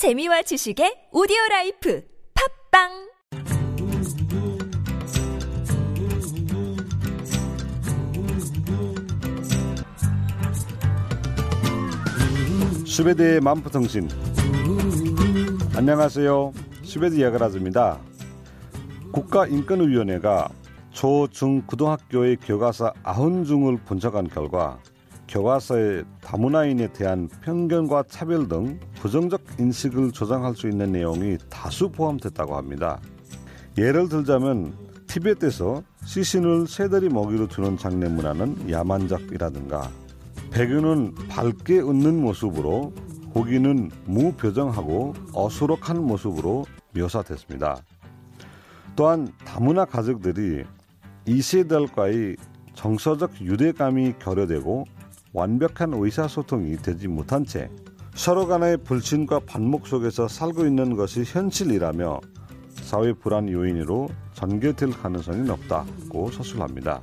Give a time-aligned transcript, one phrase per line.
[0.00, 2.02] 재미와 지식의 오디오 라이프
[2.72, 2.88] 팟빵!
[12.86, 14.08] 수베디의 만포통신.
[15.76, 16.54] 안녕하세요.
[16.82, 18.00] 수베디 야가라즈입니다.
[19.12, 20.48] 국가인권위원회가
[20.92, 24.78] 초, 중, 고등학교의 교과서 90중을 분석한 결과
[25.28, 33.00] 교과서의 다문화인에 대한 편견과 차별 등 부정적 인식을 조장할 수 있는 내용이 다수 포함됐다고 합니다.
[33.78, 34.74] 예를 들자면
[35.06, 39.90] 티베트에서 시신을 새들이 먹이로 주는 장례 문화는 야만적이라든가
[40.50, 42.92] 배경은 밝게 웃는 모습으로
[43.32, 47.78] 고기는 무표정하고 어수룩한 모습으로 묘사됐습니다.
[48.96, 50.64] 또한 다문화 가족들이
[51.26, 52.36] 이세들과의
[52.74, 54.84] 정서적 유대감이 결여되고
[55.32, 57.70] 완벽한 의사소통이 되지 못한 채
[58.14, 62.20] 서로 간의 불신과 반목 속에서 살고 있는 것이 현실이라며
[62.82, 67.00] 사회 불안 요인으로 전개될 가능성이 높다고 서술합니다.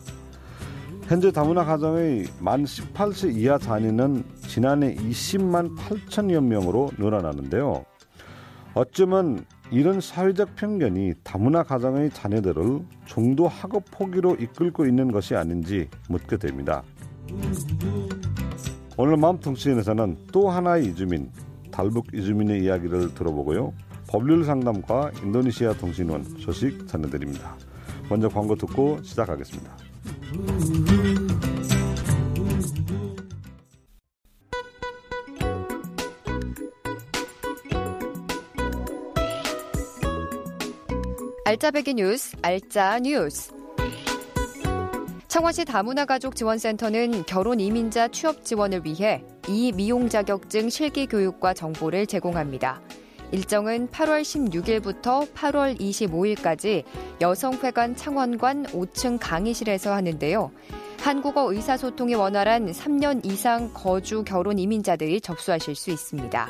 [1.04, 7.86] 현재 다문화 가정의 만 18세 이하 자녀는 지난해 20만 8천여 명으로 늘어나는데요.
[8.74, 16.38] 어쩌면 이런 사회적 편견이 다문화 가정의 자녀들을 중도 학업 포기로 이끌고 있는 것이 아닌지 묻게
[16.38, 16.84] 됩니다.
[19.00, 21.32] 오늘 마음통신에서는 또 하나의 이주민,
[21.72, 23.72] 달북 이주민의 이야기를 들어보고요.
[24.08, 27.56] 법률 상담과 인도네시아 통신원 소식 전해드립니다.
[28.10, 29.78] 먼저 광고 듣고 시작하겠습니다.
[41.46, 43.57] 알짜배기 뉴스, 알짜 뉴스.
[45.38, 52.08] 창원시 다문화 가족 지원센터는 결혼 이민자 취업 지원을 위해 이 미용 자격증 실기 교육과 정보를
[52.08, 52.82] 제공합니다.
[53.32, 56.86] 일정은 8월 16일부터 8월 25일까지
[57.22, 60.50] 여성회관 창원관 5층 강의실에서 하는데요.
[61.02, 66.50] 한국어 의사소통이 원활한 3년 이상 거주 결혼 이민자들이 접수하실 수 있습니다.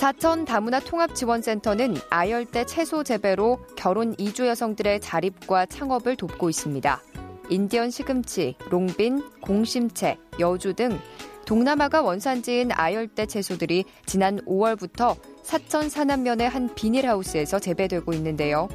[0.00, 7.02] 사천 다문화 통합지원센터는 아열대 채소 재배로 결혼 이주 여성들의 자립과 창업을 돕고 있습니다.
[7.50, 10.98] 인디언 시금치, 롱빈, 공심채, 여주 등
[11.44, 18.70] 동남아가 원산지인 아열대 채소들이 지난 5월부터 사천 산안면의 한 비닐하우스에서 재배되고 있는데요.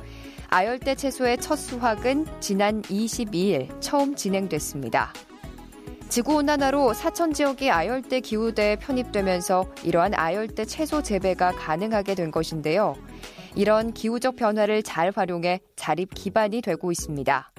[0.50, 5.12] 아열대 채소의 첫 수확은 지난 22일 처음 진행됐습니다.
[6.16, 12.96] 지구온난화로 사천 지역이 아열대 기후대에 편입되면서 이러한 아열대 채소 재배가 가능하게 된 것인데요.
[13.53, 17.52] 이런 기후적 변화를 잘 활용해 자립 기반이 되고 있습니다.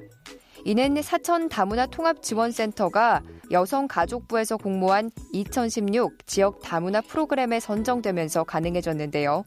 [0.65, 9.45] 이는 사천 다문화 통합 지원센터가 여성가족부에서 공모한 2016 지역 다문화 프로그램에 선정되면서 가능해졌는데요.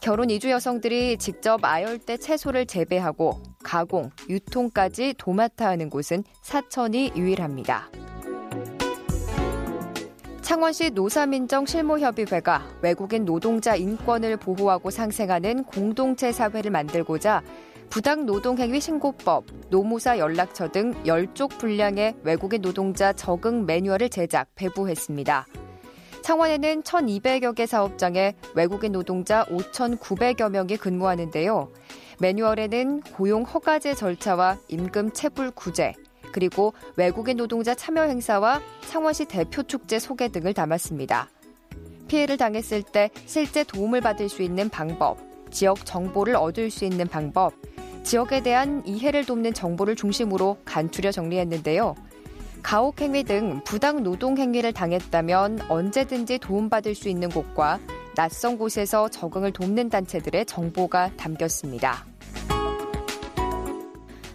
[0.00, 7.90] 결혼 이주 여성들이 직접 아열대 채소를 재배하고 가공, 유통까지 도맡아 하는 곳은 사천이 유일합니다.
[10.52, 17.42] 창원시 노사민정 실무협의회가 외국인 노동자 인권을 보호하고 상생하는 공동체 사회를 만들고자
[17.88, 25.46] 부당 노동행위 신고법, 노무사 연락처 등 10쪽 분량의 외국인 노동자 적응 매뉴얼을 제작, 배부했습니다.
[26.20, 31.72] 창원에는 1,200여 개 사업장에 외국인 노동자 5,900여 명이 근무하는데요.
[32.20, 35.94] 매뉴얼에는 고용 허가제 절차와 임금 체불 구제,
[36.32, 41.28] 그리고 외국인 노동자 참여 행사와 창원시 대표 축제 소개 등을 담았습니다.
[42.08, 45.18] 피해를 당했을 때 실제 도움을 받을 수 있는 방법,
[45.50, 47.54] 지역 정보를 얻을 수 있는 방법,
[48.02, 51.94] 지역에 대한 이해를 돕는 정보를 중심으로 간추려 정리했는데요.
[52.62, 57.80] 가혹행위 등 부당 노동행위를 당했다면 언제든지 도움받을 수 있는 곳과
[58.14, 62.11] 낯선 곳에서 적응을 돕는 단체들의 정보가 담겼습니다.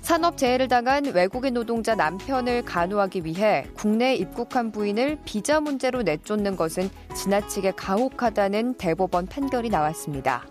[0.08, 7.74] 산업재해를 당한 외국인 노동자 남편을 간호하기 위해 국내에 입국한 부인을 비자 문제로 내쫓는 것은 지나치게
[7.76, 10.48] 가혹하다는 대법원 판결이 나왔습니다.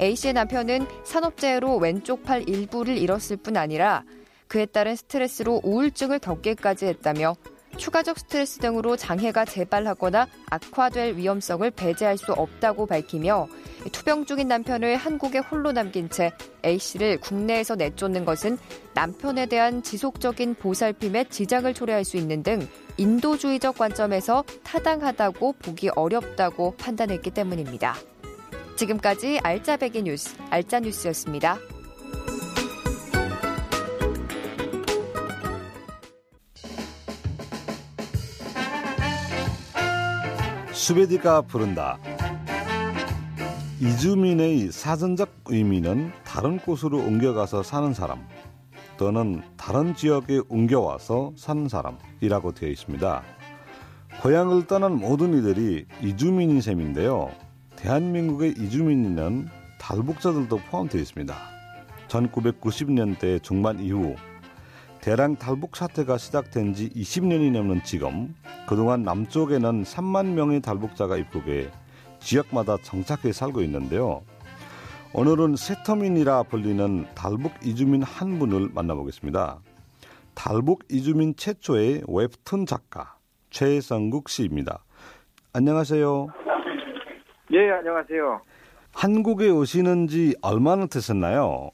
[0.00, 4.04] A씨의 남편은 산업재해로 왼쪽 팔 일부를 잃었을 뿐 아니라
[4.46, 7.34] 그에 따른 스트레스로 우울증을 겪기까지 했다며
[7.76, 13.48] 추가적 스트레스 등으로 장애가 재발하거나 악화될 위험성을 배제할 수 없다고 밝히며
[13.92, 16.32] 투병 중인 남편을 한국에 홀로 남긴 채
[16.64, 18.58] A씨를 국내에서 내쫓는 것은
[18.94, 27.30] 남편에 대한 지속적인 보살핌에 지장을 초래할 수 있는 등 인도주의적 관점에서 타당하다고 보기 어렵다고 판단했기
[27.30, 27.94] 때문입니다.
[28.76, 31.58] 지금까지 알짜배기 뉴스, 알짜뉴스였습니다.
[40.86, 41.98] 수베디가 부른다.
[43.80, 48.24] 이주민의 사전적 의미는 다른 곳으로 옮겨가서 사는 사람
[48.96, 53.22] 또는 다른 지역에 옮겨와서 사는 사람이라고 되어 있습니다.
[54.22, 57.32] 고향을 떠난 모든 이들이 이주민인 셈인데요.
[57.74, 59.48] 대한민국의 이주민에는
[59.80, 61.34] 탈북자들도 포함되어 있습니다.
[62.06, 64.14] 1990년대 중반 이후
[65.06, 68.34] 대량 탈북 사태가 시작된 지 20년이 넘는 지금
[68.68, 71.70] 그동안 남쪽에는 3만 명의 탈북자가 입국해
[72.18, 74.24] 지역마다 정착해 살고 있는데요.
[75.14, 79.60] 오늘은 세터민이라 불리는 탈북 이주민 한 분을 만나보겠습니다.
[80.34, 83.16] 탈북 이주민 최초의 웹툰 작가
[83.50, 84.82] 최성국 씨입니다.
[85.52, 86.26] 안녕하세요.
[87.52, 88.40] 예, 안녕하세요.
[88.92, 91.70] 한국에 오시는 지 얼마나 되셨나요?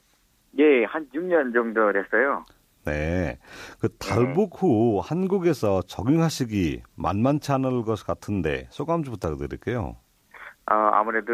[0.58, 2.44] 예, 한 6년 정도 됐어요.
[2.84, 3.38] 네.
[3.80, 9.96] 그 탈북 후 한국에서 적응하시기 만만치 않을 것 같은데 소감 좀 부탁드릴게요.
[10.66, 11.32] 아, 아무래도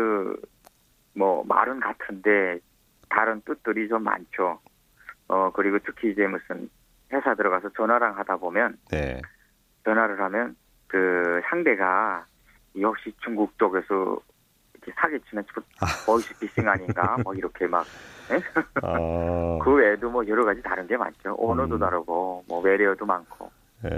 [1.14, 2.58] 뭐 말은 같은데
[3.08, 4.60] 다른 뜻들이 좀 많죠.
[5.28, 6.68] 어, 그리고 특히 이제 무슨
[7.12, 9.20] 회사 들어가서 전화랑 하다 보면 네.
[9.84, 10.56] 전화를 하면
[10.86, 12.24] 그 상대가
[12.80, 14.18] 역시 중국 쪽에서
[14.96, 15.44] 사기치는
[16.06, 17.85] 보이스 피싱 아닌가 뭐 이렇게 막
[18.82, 21.37] 어, 그 외에도 뭐 여러 가지 다른 게 많죠.
[21.38, 21.81] 언어도 음.
[21.81, 23.50] 다르고 뭐 외래어도 많고.
[23.85, 23.88] 예.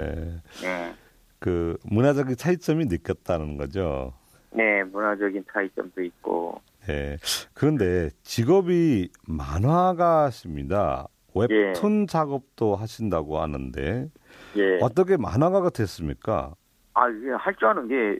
[0.61, 0.93] 네.
[1.39, 4.13] 그 문화적인 차이점이 느꼈다는 거죠.
[4.51, 6.61] 네, 문화적인 차이점도 있고.
[6.89, 7.17] 예.
[7.53, 11.07] 그런데 직업이 만화가십니다.
[11.33, 14.09] 웹툰 작업도 하신다고 하는데
[14.57, 14.77] 예.
[14.81, 16.53] 어떻게 만화가가 됐습니까?
[16.93, 17.03] 아,
[17.39, 18.19] 할 줄 아는 게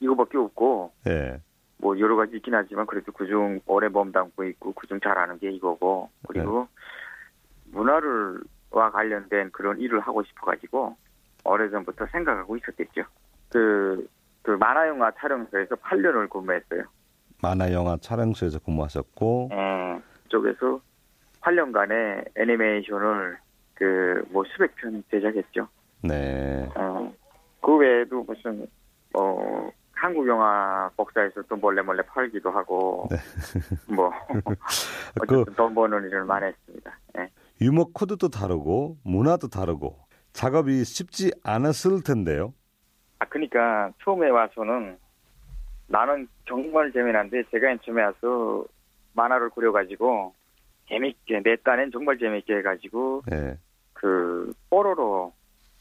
[0.00, 1.40] 이거밖에 없고, 예.
[1.82, 6.08] 뭐 여러 가지 있긴 하지만 그래도 그중 오래 몸 담고 있고 그중 잘하는 게 이거고,
[6.28, 6.68] 그리고
[7.72, 8.40] 문화를
[8.70, 10.96] 와 관련된 그런 일을 하고 싶어가지고
[11.44, 13.02] 오래전부터 생각하고 있었겠죠.
[13.50, 14.08] 그,
[14.42, 16.84] 그 만화 영화 촬영소에서 8년을 근무했어요.
[17.42, 20.80] 만화 영화 촬영소에서 근무하셨고 예, 그쪽에서
[21.40, 23.38] 8년간의 애니메이션을
[23.74, 25.66] 그 뭐 수백 편 제작했죠.
[26.02, 26.68] 네.
[26.76, 27.12] 어,
[27.60, 28.66] 그 외에도 무슨
[29.14, 29.70] 어
[30.02, 33.08] 한국 영화 복사해서 또 몰래 몰래 팔기도 하고
[33.86, 34.10] 뭐
[35.28, 36.98] 그 어쨌든 돈 버는 일을 많이 했습니다.
[37.18, 37.28] 예.
[37.60, 39.96] 유머 코드도 다르고 문화도 다르고
[40.32, 42.52] 작업이 쉽지 않았을 텐데요.
[43.20, 44.98] 아 그러니까 처음에 와서는
[45.86, 48.64] 나는 정말 재미난데 제가 처음에 와서
[49.12, 50.34] 만화를 그려가지고
[50.88, 53.56] 재밌게 내 딴엔 정말 재밌게 해가지고 예.
[53.92, 55.32] 그 뽀로로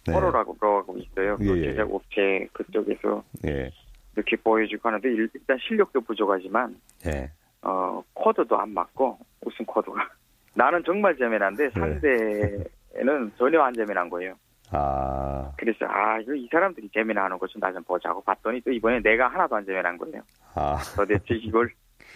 [0.06, 0.14] 네.
[0.14, 1.38] 뽀로라고 하고 있어요.
[1.38, 1.72] 그 예, 예.
[1.72, 3.72] 제작 업체 그쪽에서 예.
[4.16, 6.76] 이렇게 보여주고 하는데 일- 일단 실력도 부족하지만
[7.06, 7.32] 예.
[7.62, 10.10] 어 코드도 안 맞고 웃음 코드가
[10.56, 11.70] 나는 정말 재미난데 네.
[11.70, 14.36] 상대는 전혀 안 재미난 거예요.
[14.72, 15.52] 아.
[15.58, 19.28] 그래서 아 이거 이 사람들이 재미나는 거 좀 나 좀 보자고 봤더니 또 이번에 내가
[19.28, 20.22] 하나도 안 재미난 거예요.
[20.56, 20.78] 아.
[20.96, 21.70] 도대체 이걸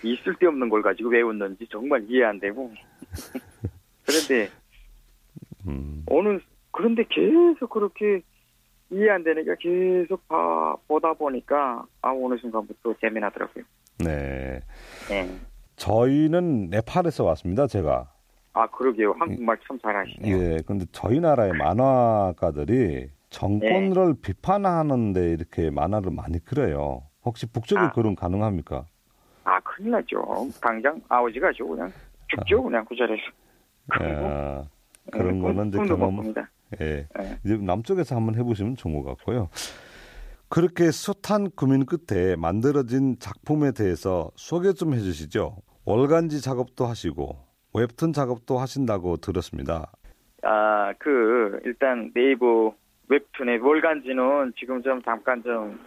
[0.04, 2.72] 이 쓸데없는 걸 가지고 왜 웃는지 정말 이해 안 되고
[4.06, 4.50] 그런데
[5.68, 6.04] 음.
[6.08, 8.22] 오늘 그런데 계속 그렇게
[8.96, 13.64] 이해 안 되니까 계속 봐, 보다 보니까 아 어느 순간부터 재미나더라고요.
[14.00, 14.62] 네.
[15.12, 15.28] 예.
[15.76, 17.68] 저희는 네팔에서 왔습니다.
[17.68, 18.10] 제가.
[18.54, 19.14] 아 그러게요.
[19.20, 20.38] 한국말 참 잘하시네요.
[20.38, 20.58] 예.
[20.66, 27.04] 근데 저희 나라의 만화가들이 정권을 비판하는데 이렇게 만화를 많이 그려요.
[27.26, 27.92] 혹시 북쪽에 아.
[27.92, 28.86] 그런 가능합니까?
[29.44, 30.24] 아 큰일 나죠.
[30.62, 31.92] 당장 아버지 가 죠 그냥
[32.30, 33.24] 죽죠 그냥 그 자리에서.
[34.02, 34.64] 예.
[35.12, 36.34] 그런 예, 거는 이제 경험.
[36.82, 37.08] 예.
[37.20, 37.40] 예.
[37.44, 39.50] 이제 남쪽에서 한번 해보시면 좋은 것 같고요.
[40.50, 45.58] 그렇게 숱한 고민 끝에 만들어진 작품에 대해서 소개 좀 해주시죠.
[45.86, 47.38] 월간지 작업도 하시고
[47.74, 49.92] 웹툰 작업도 하신다고 들었습니다.
[50.44, 52.74] 아, 그, 일단 네이버
[53.10, 55.80] 웹툰의 월간지는 지금 좀 잠깐 좀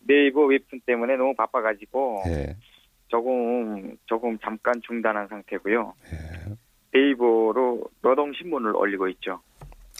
[0.00, 2.56] 네이버 웹툰 때문에 너무 바빠가지고 예,
[3.08, 5.94] 조금, 조금 잠깐 중단한 상태고요.
[6.12, 6.54] 예.
[6.94, 9.40] 네이버로 노동신문을 올리고 있죠.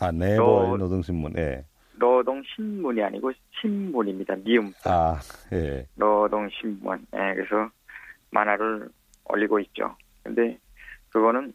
[0.02, 0.36] 아 네이버의
[0.70, 1.34] 너- 노동신문.
[1.38, 1.64] 예.
[1.94, 3.30] 노동신문이 아니고
[3.60, 4.34] 신문입니다.
[4.44, 4.72] 미음.
[4.84, 5.20] 아
[5.52, 5.86] 예.
[5.94, 7.06] 노동신문.
[7.14, 7.70] 예, 그래서
[8.30, 8.88] 만화를
[9.26, 9.94] 올리고 있죠.
[10.24, 10.58] 근데
[11.10, 11.52] 그거는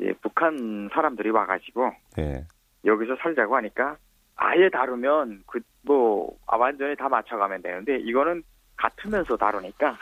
[0.00, 2.46] 예, 북한 사람들이 와가지고 예.
[2.84, 3.96] 여기서 살자고 하니까
[4.36, 8.42] 아예 다루면 그 뭐 완전히 다 맞춰가면 되는데 이거는
[8.74, 9.98] 같으면서 다루니까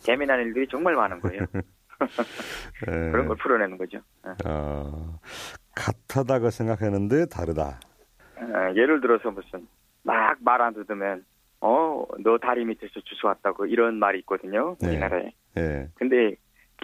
[0.00, 1.40] 재미난 일들이 정말 많은 거예요.
[2.86, 3.10] 예.
[3.12, 3.96] 그런 걸 풀어내는 거죠.
[4.22, 5.18] 어, 어,
[5.80, 7.78] 같하다고 생각했는데 다르다.
[8.38, 9.66] 어, 예를 들어서 무슨
[10.02, 11.24] 막 말 안 듣으면
[11.60, 14.88] 어 너 다리 밑에서 주워 왔다고 이런 말이 있거든요 네.
[14.88, 15.32] 우리나라에.
[15.58, 15.88] 예.
[15.94, 16.34] 근데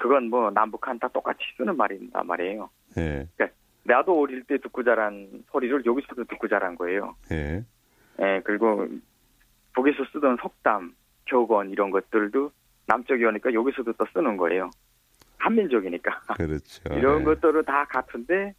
[0.00, 2.70] 그건 뭐 남북한 다 똑같이 쓰는 말인단 말이에요.
[2.98, 3.28] 예.
[3.84, 7.16] 나도 어릴 때 듣고 자란 소리를 여기서도 듣고 자란 거예요.
[7.32, 7.64] 예.
[8.20, 8.86] 예, 그리고
[9.74, 10.94] 북에서 쓰던 속담,
[11.24, 12.52] 격언 이런 것들도
[12.86, 14.70] 남쪽이 오니까 여기서도 또 쓰는 거예요.
[15.38, 16.20] 한민족이니까.
[16.36, 16.82] 그렇죠.
[16.94, 17.24] 이런 예.
[17.24, 18.54] 것들은 다 같은데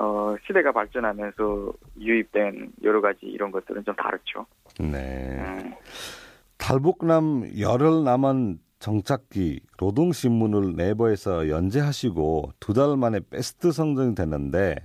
[0.00, 4.46] 어, 시대가 발전하면서 유입된 여러 가지 이런 것들은 좀 다르죠.
[4.78, 5.38] 네.
[5.40, 5.74] 음,
[6.56, 14.76] 탈북남 열흘 남은 정착기 노동신문을 네이버에서 연재하시고 두 달 만에 베스트 성적이 됐는데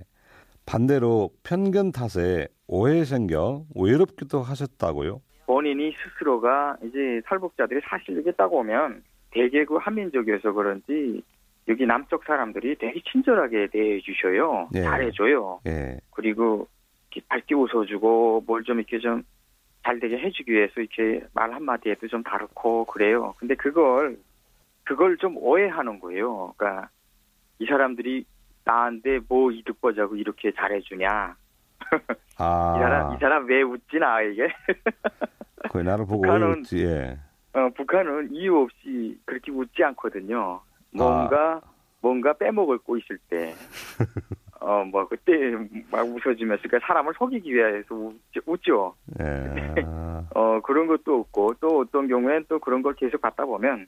[0.66, 5.20] 반대로 편견 탓에 오해 생겨 외롭기도 하셨다고요?
[5.46, 11.22] 본인이 스스로가 이제 탈북자들이 사실 여기 딱 오면 대개 그 한민족이어서 그런지
[11.68, 14.68] 여기 남쪽 사람들이 되게 친절하게 대해 주셔요.
[14.74, 14.82] 예.
[14.82, 15.60] 잘해줘요.
[15.66, 15.98] 예.
[16.10, 16.68] 그리고
[17.10, 19.22] 이렇게 밝게 웃어주고 뭘 좀 이렇게 좀
[19.86, 23.34] 잘 되게 해주기 위해서 이렇게 말 한마디에도 좀 다르고 그래요.
[23.36, 24.16] 근데 그걸
[24.82, 26.54] 그걸 좀 오해하는 거예요.
[26.56, 26.88] 그러니까
[27.58, 28.24] 이 사람들이
[28.64, 31.36] 나한테 뭐 이득 보자고 이렇게 잘해주냐.
[32.38, 34.48] 아, 이 사람 이 사람 왜 웃지나 이게.
[35.70, 36.82] 그 나를 보고 북한은- 웃지.
[36.86, 37.18] 예.
[37.52, 40.62] 어, 북한은 이유 없이 그렇게 웃지 않거든요.
[40.94, 41.60] 뭔가
[42.00, 43.54] 뭔가 빼먹을 거 있을 때.
[44.60, 45.32] 어, 뭐, 그때
[45.90, 48.14] 막 웃어주면서, 그러니까 사람을 속이기 위해서 웃,
[48.46, 48.94] 웃죠.
[49.20, 49.74] 예.
[50.34, 53.86] 어, 그런 것도 없고, 또 어떤 경우엔 또 그런 걸 계속 받다 보면,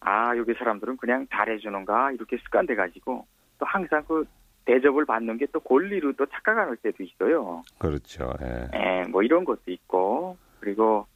[0.00, 3.26] 아, 여기 사람들은 그냥 잘해주는가, 이렇게 습관돼 가지고,
[3.58, 4.24] 또 항상 그
[4.66, 7.62] 대접을 받는 게 또 권리로 또 착각할 때도 있어요.
[7.78, 8.32] 그렇죠.
[8.42, 8.68] 예.
[8.74, 11.06] 예, 뭐 이런 것도 있고, 그리고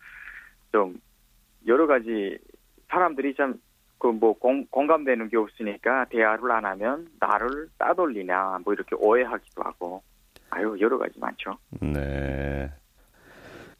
[0.72, 0.98] 좀
[1.66, 2.38] 여러 가지
[2.88, 3.60] 사람들이 참
[4.02, 10.02] 그 뭐 공감되는 게 없으니까 대화를 안 하면 나를 따돌리냐 뭐 이렇게 오해하기도 하고
[10.50, 11.56] 아유 여러 가지 많죠.
[11.80, 12.68] 네.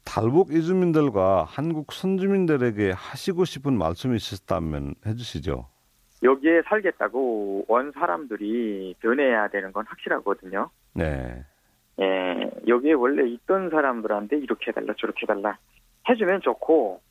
[0.05, 5.67] 탈북 이주민들과 한국 선주민들에게 하시고 싶은 말씀이 있었다면 해주시죠.
[6.23, 10.69] 여기에 살겠다고 온 사람들이 변해야 되는 건 확실하거든요.
[10.93, 11.43] 네.
[11.99, 15.57] 예, 여기에 원래 있던 사람들한테 이렇게 해달라 저렇게 해달라
[16.07, 17.01] 해주면 좋고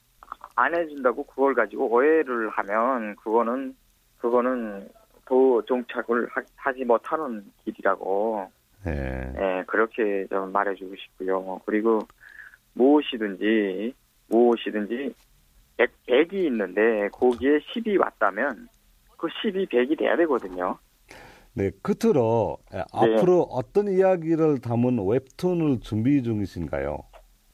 [0.54, 3.74] 안 해준다고 그걸 가지고 오해를 하면 그거는
[4.18, 4.88] 그거는
[5.24, 8.50] 더 정착을 하, 하지 못하는 길이라고
[8.84, 9.32] 네.
[9.36, 11.60] 예, 그렇게 좀 말해주고 싶고요.
[11.64, 12.00] 그리고
[12.74, 13.94] 무엇이든지
[14.28, 15.14] 무엇이든지
[15.76, 18.68] 100, 100 이 있는데 거기에 10이 왔다면
[19.16, 20.78] 그 10이 100이 돼야 되거든요.
[21.54, 26.98] 네, 끝으로 예, 앞으로 어떤 이야기를 담은 웹툰을 준비 중이신가요?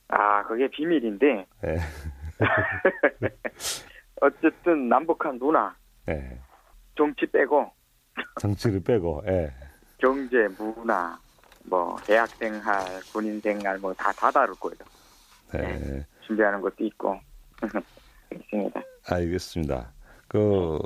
[0.08, 1.76] 아, 그게 비밀인데 예.
[4.20, 5.74] 어쨌든 남북한 문화,
[6.08, 6.38] 예.
[6.96, 7.70] 정치 빼고
[8.40, 9.52] 정치를 빼고, 예.
[9.98, 11.18] 경제, 문화,
[11.64, 14.76] 뭐 대학 생활, 군인 생활 뭐 다 다 다를 거예요.
[15.52, 16.06] 네.
[16.26, 17.18] 준비하는 것도 있고
[18.32, 18.80] 있습니다.
[19.08, 19.92] 알겠습니다.
[20.28, 20.78] 그,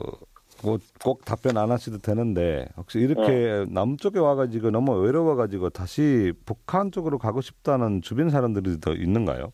[0.62, 7.18] 뭐, 꼭 답변 안 하셔도 되는데, 혹시 이렇게 남쪽에 와가지고 너무 외로워가지고 다시 북한 쪽으로
[7.18, 9.52] 가고 싶다는 주변 사람들이 더 있는가요?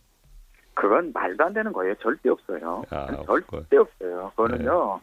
[0.79, 1.93] 그건 말도 안 되는 거예요.
[1.97, 2.85] 절대 없어요.
[2.91, 4.31] 아, 절대 없어요.
[4.37, 5.01] 그거는요.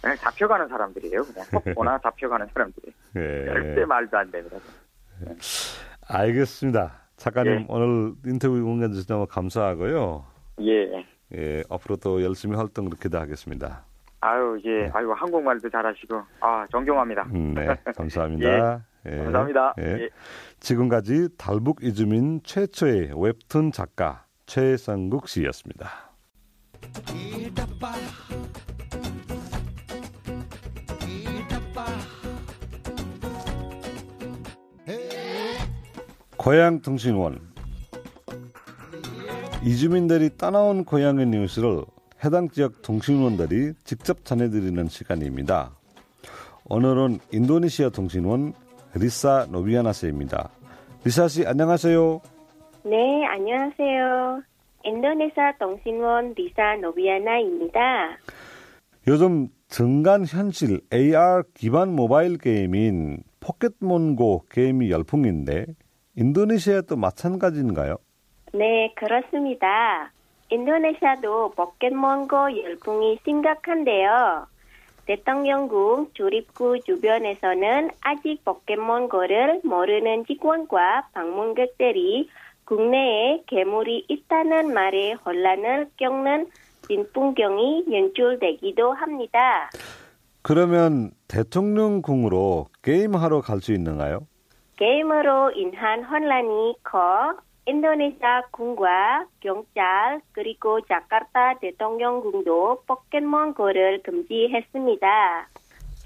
[0.00, 1.24] 그냥 잡혀가는 사람들이에요.
[1.24, 2.92] 그냥 속보나 잡혀가는 사람들이.
[3.16, 3.44] 예.
[3.46, 4.56] 절대 말도 안 됩니다.
[6.06, 6.92] 알겠습니다.
[7.16, 7.66] 작가님, 예.
[7.68, 10.24] 오늘 인터뷰 응해 주셔서 너무 감사하고요.
[10.60, 11.04] 예.
[11.34, 13.84] 예, 앞으로도 열심히 활동 그렇게 하겠습니다.
[14.20, 14.88] 아유, 예.
[14.94, 17.22] 아유, 한국말도 잘하시고, 아, 존경합니다.
[17.34, 18.80] 음, 네, 감사합니다.
[19.06, 19.16] 예.
[19.24, 19.74] 감사합니다.
[19.80, 20.02] 예.
[20.02, 20.08] 예.
[20.60, 26.12] 지금까지 달북 이주민 최초의 웹툰 작가 최성국 씨였습니다.
[36.36, 37.40] 고향 통신원
[39.64, 41.84] 이주민들이 떠나온 고향의 뉴스를
[42.24, 45.72] 해당 지역 통신원들이 직접 전해드리는 시간입니다.
[46.66, 48.54] 오늘은 인도네시아 통신원
[48.94, 50.50] 리사 노비아나 씨입니다.
[51.04, 52.35] 리사 씨 안녕하세요.
[52.88, 54.42] 네, 안녕하세요.
[54.84, 58.16] 인도네시아 통신원 리사 노비아나입니다.
[59.08, 65.66] 요즘 증강 현실 AR 기반 모바일 게임인 포켓몬고 게임이 열풍인데
[66.14, 67.96] 인도네시아도 마찬가지인가요?
[68.54, 70.12] 네, 그렇습니다.
[70.50, 74.46] 인도네시아도 포켓몬고 열풍이 심각한데요.
[75.06, 82.28] 대통령궁 주립구 주변에서는 아직 포켓몬고를 모르는 직원과 방문객들이
[82.66, 86.48] 국내에 괴물이 있다는 말에 혼란을 겪는
[86.86, 89.70] 진풍경이 연출되기도 합니다.
[90.42, 94.26] 그러면 대통령궁으로 게임하러 갈 수 있는가요?
[94.76, 97.34] 게임으로 인한 혼란이 커
[97.66, 105.48] 인도네시아 군과 경찰 그리고 자카르타 대통령궁도 포켓몬고를 금지했습니다.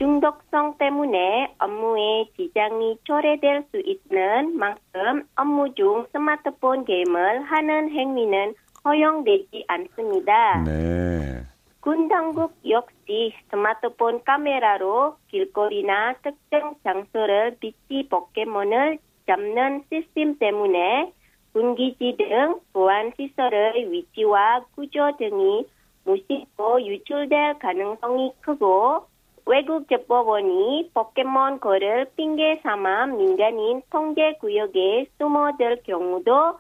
[0.01, 9.67] 중독성 때문에 업무에 지장이 초래될 수 있는 만큼 업무 중 스마트폰 게임을 하는 행위는 허용되지
[9.69, 10.65] 않습니다.
[10.65, 11.43] 네.
[11.81, 21.13] 군 당국 역시 스마트폰 카메라로 길거리나 특정 장소를 비치 포켓몬을 잡는 시스템 때문에
[21.53, 25.67] 군기지 등 보안 시설의 위치와 구조 등이
[26.05, 29.10] 무심코 유출될 가능성이 크고
[29.51, 36.57] 외국 제법원이 포켓몬고를 핑계 삼아 민간인 통제 구역에 숨어들 경우도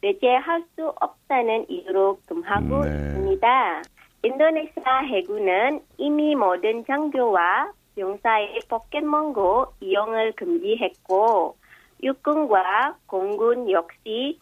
[0.00, 2.90] 배제할 수 없다는 이유로 금하고 네.
[2.90, 3.82] 있습니다.
[4.24, 11.54] 인도네시아 해군은 이미 모든 장교와 병사의 포켓몬고 이용을 금지했고
[12.02, 14.40] 육군과 공군 역시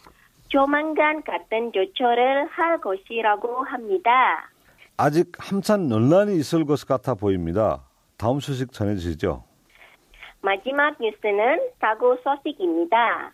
[0.48, 4.48] 조만간 같은 조처를 할 것이라고 합니다.
[4.96, 7.89] 아직 한참 논란이 있을 것 같아 보입니다.
[8.20, 9.42] 다음 소식 전해주시죠.
[10.42, 13.32] 마지막 뉴스는 사고 소식입니다.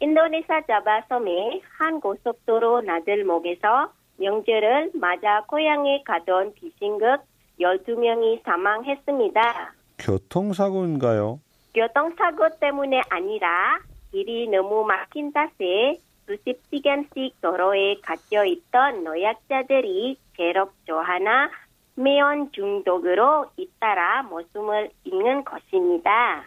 [0.00, 7.22] 인도네시아 자바 섬의 한 고속도로 나들목에서 명절을 맞아 고향에 가던 비신급
[7.58, 9.72] 12명이 사망했습니다.
[10.00, 11.40] 교통사고인가요?
[11.74, 13.78] 교통사고 때문에 아니라
[14.10, 21.48] 길이 너무 막힌 탓에 수십 시간씩 도로에 갇혀 있던 노약자들이 체력 저하나
[21.96, 26.44] 매연 중독으로 잇따라 목숨을 잃는 것입니다.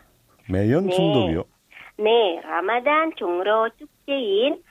[0.49, 0.95] 매연 네.
[0.95, 1.43] 중독이요?
[1.97, 4.63] 네, 라마단 종로 축제인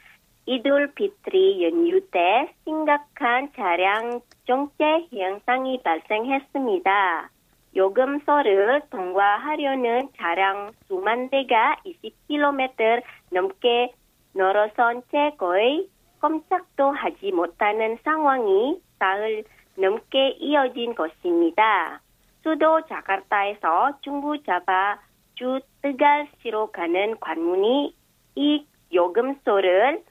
[0.47, 7.31] 이둘 피트리 연휴 때 심각한 차량 정체 현상이 발생했습니다.
[7.77, 13.93] 요금소를 통과하려는 차량 수만 대가 20km 넘게
[14.35, 15.89] 늘어선 채 거의
[16.21, 19.45] 꼼짝도 하지 못하는 상황이 사흘
[19.79, 22.01] 넘게 이어진 것입니다.
[22.43, 24.99] 수도 자카르타에서 중부 자바
[25.35, 27.95] 주 뜨갈시로 가는 관문이
[28.35, 30.03] 이 요금소를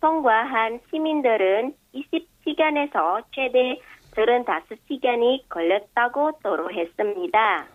[0.00, 3.80] 통과한 시민들은 20시간에서 최대
[4.12, 7.66] 35시간이 걸렸다고 토로했습니다.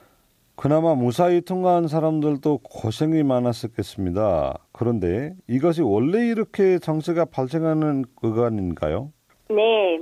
[0.56, 4.58] 그나마 무사히 통과한 사람들도 고생이 많았었겠습니다.
[4.72, 9.12] 그런데 이것이 원래 이렇게 정체가 발생하는 구간인가요?
[9.50, 10.00] 네.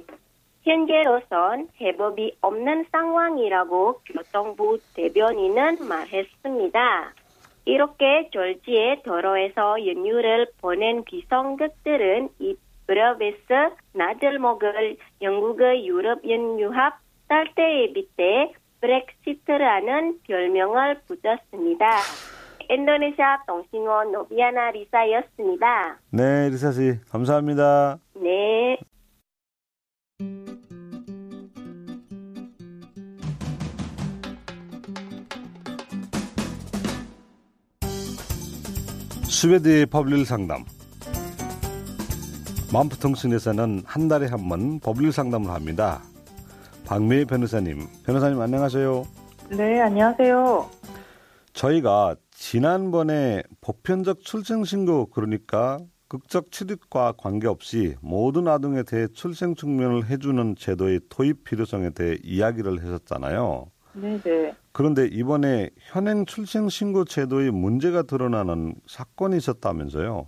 [0.68, 7.14] 현재로선 해법이 없는 상황이라고 교통부 대변인은 말했습니다.
[7.64, 12.56] 이렇게 졸지에 도로에서 연휴를 보낸 비성객들은 이
[12.90, 21.86] 유럽에서 나들목을 영국의 유럽 연유합 딸때에 빗대 브렉시트라는 별명을 붙였습니다.
[22.70, 26.00] 인도네시아 통신원 노비아나 리사였습니다.
[26.12, 28.00] 네, 리사 씨, 감사합니다.
[28.16, 28.78] 네.
[39.30, 40.64] 스웨드의 법률 상담.
[42.74, 46.02] 만프통신에서는 한 달에 한 번 법률 상담을 합니다.
[46.86, 49.06] 박미애 변호사님, 변호사님 안녕하세요.
[49.52, 50.70] 네, 안녕하세요.
[51.54, 60.56] 저희가 지난번에 보편적 출생 신고 그러니까 극적 취득과 관계없이 모든 아동에 대해 출생 증명을 해주는
[60.58, 63.66] 제도의 도입 필요성에 대해 이야기를 했었잖아요.
[64.00, 64.54] 네, 네.
[64.74, 70.28] 그런데 이번에 현행 출생 신고 제도에 문제가 드러나는 사건이 있었다면서요?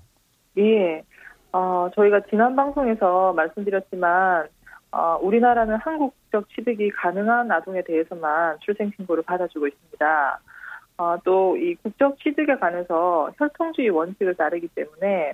[0.58, 1.04] 예.
[1.52, 4.48] 어, 저희가 지난 방송에서 말씀드렸지만,
[4.92, 10.40] 어, 우리나라는 한국적 취득이 가능한 아동에 대해서만 출생 신고를 받아주고 있습니다.
[10.98, 15.34] 어, 또 이 국적 취득에 관해서 혈통주의 원칙을 따르기 때문에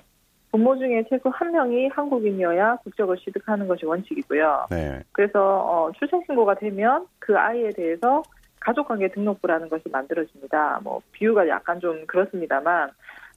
[0.56, 4.68] 부모 중에 최소 한 명이 한국인이어야 국적을 취득하는 것이 원칙이고요.
[4.70, 5.02] 네.
[5.12, 8.22] 그래서 어, 출생신고가 되면 그 아이에 대해서
[8.60, 10.80] 가족관계 등록부라는 것이 만들어집니다.
[10.82, 12.90] 뭐 비유가 약간 좀 그렇습니다만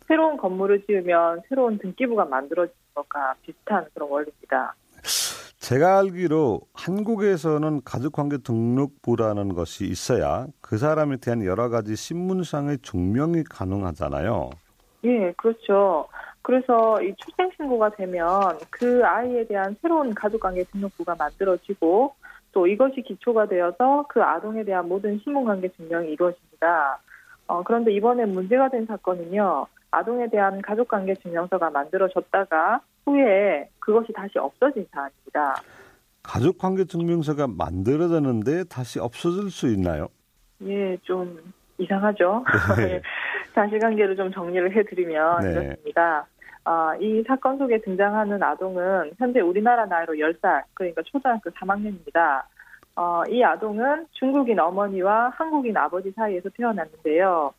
[0.07, 4.75] 새로운 건물을 지으면 새로운 등기부가 만들어지는 것과 비슷한 그런 원리입니다.
[5.59, 14.51] 제가 알기로 한국에서는 가족관계 등록부라는 것이 있어야 그 사람에 대한 여러 가지 신문상의 증명이 가능하잖아요.
[15.03, 16.07] 예, 그렇죠.
[16.41, 18.27] 그래서 이 출생신고가 되면
[18.69, 22.13] 그 아이에 대한 새로운 가족관계 등록부가 만들어지고
[22.51, 26.99] 또 이것이 기초가 되어서 그 아동에 대한 모든 신분관계 증명이 이루어집니다.
[27.47, 34.85] 어, 그런데 이번에 문제가 된 사건은요, 아동에 대한 가족관계 증명서가 만들어졌다가 후에 그것이 다시 없어진
[34.91, 35.61] 사안입니다.
[36.21, 40.09] 가족관계 증명서가 만들어졌는데 다시 없어질 수 있나요?
[40.61, 42.45] 예, 좀 이상하죠.
[42.77, 43.01] 네.
[43.55, 45.51] 사실관계를 좀 정리를 해드리면 네.
[45.51, 46.27] 이렇습니다.
[46.65, 52.43] 아, 이 사건 속에 등장하는 아동은 현재 우리나라 나이로 10살, 그러니까 초등학교 3학년입니다.
[52.95, 57.53] 어, 이 아동은 중국인 어머니와 한국인 아버지 사이에서 태어났는데요.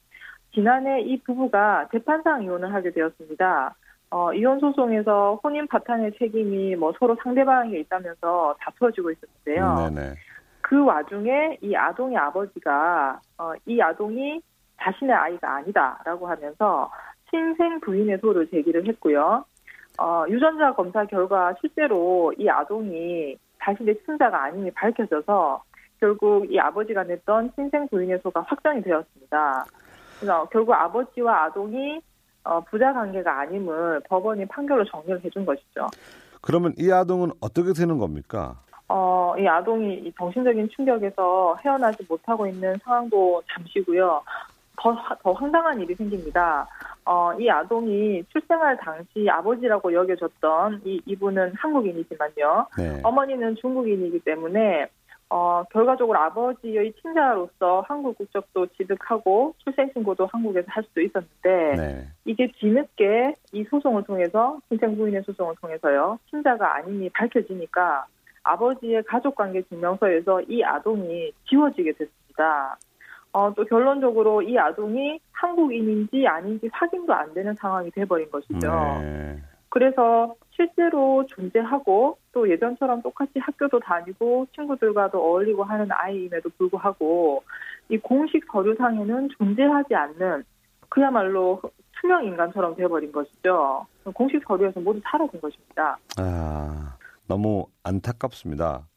[0.54, 3.74] 지난해 이 부부가 재판상 이혼을 하게 되었습니다.
[4.10, 9.90] 어, 이혼 소송에서 혼인 파탄의 책임이 뭐 서로 상대방에게 있다면서 다투어지고 있었는데요.
[9.94, 10.14] 네네.
[10.70, 14.40] 그 와중에 이 아동의 아버지가 어, 이 아동이
[14.80, 16.88] 자신의 아이가 아니다라고 하면서
[17.28, 19.44] 신생 부인의 소를 제기를 했고요.
[19.98, 25.60] 어, 유전자 검사 결과 실제로 이 아동이 자신의 친자가 아님이 밝혀져서
[25.98, 29.64] 결국 이 아버지가 냈던 신생 부인의 소가 확정이 되었습니다.
[30.20, 32.00] 그래서 결국 아버지와 아동이
[32.44, 35.88] 어, 부자 관계가 아님을 법원이 판결로 정리를 해준 것이죠.
[36.40, 38.60] 그러면 이 아동은 어떻게 되는 겁니까?
[38.92, 44.20] 어, 이 아동이 이 정신적인 충격에서 헤어나지 못하고 있는 상황도 잠시고요.
[44.76, 46.66] 더, 더 황당한 일이 생깁니다.
[47.04, 52.66] 어, 이 아동이 출생할 당시 아버지라고 여겨졌던 이, 이분은 한국인이지만요.
[52.78, 53.00] 네.
[53.04, 54.88] 어머니는 중국인이기 때문에
[55.28, 62.08] 어, 결과적으로 아버지의 친자로서 한국 국적도 취득하고 출생신고도 한국에서 할 수도 있었는데 네.
[62.24, 68.06] 이게 뒤늦게 이 소송을 통해서 신생 부인의 소송을 통해서요 친자가 아님이 밝혀지니까
[68.42, 72.78] 아버지의 가족관계 증명서에서 이 아동이 지워지게 됐습니다.
[73.32, 78.72] 어, 또 결론적으로 이 아동이 한국인인지 아닌지 확인도 안 되는 상황이 돼버린 것이죠.
[79.00, 79.38] 네.
[79.68, 87.44] 그래서 실제로 존재하고 또 예전처럼 똑같이 학교도 다니고 친구들과도 어울리고 하는 아이임에도 불구하고
[87.88, 90.44] 이 공식 서류상에는 존재하지 않는
[90.88, 91.62] 그야말로
[92.00, 93.86] 투명 인간처럼 돼버린 것이죠.
[94.12, 95.96] 공식 서류에서 모두 사라진 것입니다.
[96.18, 96.96] 아,
[97.30, 98.88] 너무 안타깝습니다.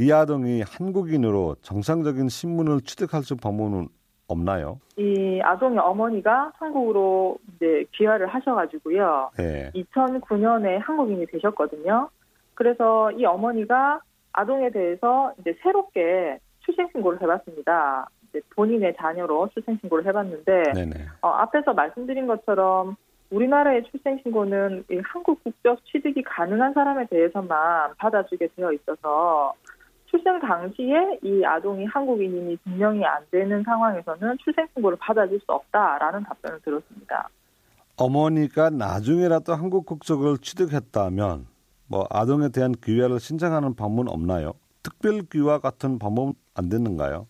[0.00, 3.86] 이 아동이 한국인으로 정상적인 신문을 취득할 수 방법은
[4.26, 4.80] 없나요?
[4.96, 9.30] 이 아동의 어머니가 한국으로 이제 귀화를 하셔가지고요.
[9.38, 9.70] 네.
[9.76, 12.10] 2009년에 한국인이 되셨거든요.
[12.54, 14.00] 그래서 이 어머니가
[14.32, 18.10] 아동에 대해서 이제 새롭게 출생신고를 해봤습니다.
[18.56, 20.62] 본인의 자녀로 출생신고를 해봤는데.
[21.22, 22.96] 어, 앞에서 말씀드린 것처럼
[23.30, 29.52] 우리나라의 출생신고는 이 한국 국적 취득이 가능한 사람에 대해서만 받아주게 되어 있어서
[30.06, 37.28] 출생 당시에 이 아동이 한국인임이 증명이 안 되는 상황에서는 출생신고를 받아줄 수 없다라는 답변을 들었습니다.
[37.98, 41.46] 어머니가 나중에라도 한국 국적을 취득했다면
[41.88, 44.52] 뭐 아동에 대한 귀화를 신청하는 방법은 없나요?
[44.82, 47.26] 특별 귀화 같은 방법은 안 되는가요?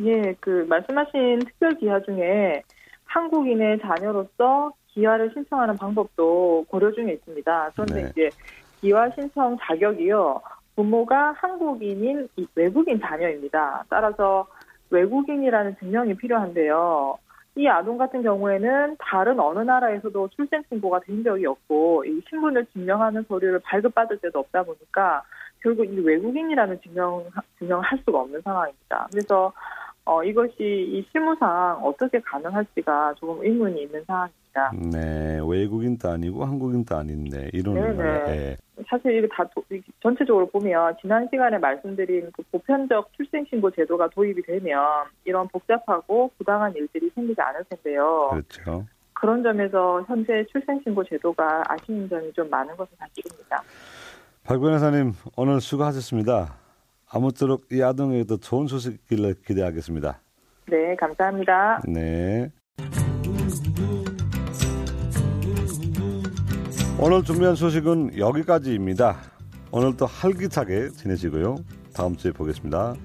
[0.00, 2.62] 예, 그 말씀하신 특별 기화 중에
[3.04, 7.70] 한국인의 자녀로서 기화를 신청하는 방법도 고려 중에 있습니다.
[7.74, 8.10] 그런데 네.
[8.10, 8.30] 이제
[8.80, 10.40] 기화 신청 자격이요.
[10.76, 13.84] 부모가 한국인인 이 외국인 자녀입니다.
[13.88, 14.46] 따라서
[14.90, 17.18] 외국인이라는 증명이 필요한데요.
[17.56, 23.24] 이 아동 같은 경우에는 다른 어느 나라에서도 출생 신고가 된 적이 없고 이 신분을 증명하는
[23.28, 25.22] 서류를 발급받을 때도 없다 보니까
[25.60, 27.24] 결국 이 외국인이라는 증명
[27.58, 29.08] 증명을 할 수가 없는 상황입니다.
[29.12, 29.52] 그래서
[30.06, 34.72] 어, 이것이 이 실무상 어떻게 가능할지가 조금 의문이 있는 상황입니다.
[34.92, 38.24] 네, 외국인도 아니고 한국인도 아닌데 이런 네네.
[38.26, 38.56] 네.
[38.88, 44.42] 사실 이게 다 도- 이- 전체적으로 보면 지난 시간에 말씀드린 그 보편적 출생신고 제도가 도입이
[44.42, 44.84] 되면
[45.24, 48.28] 이런 복잡하고 부당한 일들이 생기지 않을 텐데요.
[48.30, 48.84] 그렇죠.
[49.14, 53.62] 그런 점에서 현재 출생신고 제도가 아쉬운 점이 좀 많은 것은 사실입니다.
[54.44, 56.63] 박 변호사님 오늘 수고하셨습니다.
[57.14, 60.20] 아무쪼록 이 아동에게도 좋은 소식을 기대하겠습니다.
[60.68, 61.80] 네, 감사합니다.
[61.86, 62.50] 네.
[66.98, 69.16] 오늘 준비한 소식은 여기까지입니다.
[69.70, 71.56] 오늘도 활기차게 지내시고요.
[71.94, 72.96] 다음 주에 보겠습니다.